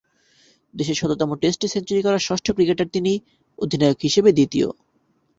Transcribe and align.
দেশের 0.73 0.95
শততম 0.95 1.29
টেস্টে 1.35 1.67
সেঞ্চুরি 1.67 2.01
করা 2.01 2.19
ষষ্ঠ 2.19 2.45
ক্রিকেটার 2.51 2.87
তিনি, 2.87 3.13
অধিনায়ক 3.59 3.99
হিসেবে 4.01 4.29
দ্বিতীয়। 4.31 4.67